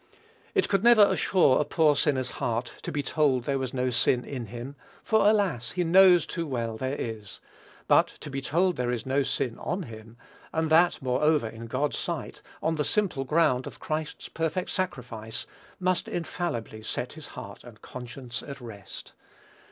[0.55, 3.91] It could never assure a poor sinner's heart to be told that there was no
[3.91, 5.73] sin in him; for alas!
[5.73, 7.39] he knows too well there is;
[7.87, 10.17] but to be told there is no sin on him,
[10.51, 15.45] and that, moreover, in God's sight, on the simple ground of Christ's perfect sacrifice,
[15.79, 19.13] must infallibly set his heart and conscience at rest.